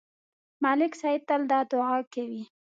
ملک 0.63 0.91
صاحب 1.01 1.21
تل 1.29 1.41
دا 1.51 1.59
دعا 1.71 1.97
کوي. 2.13 2.43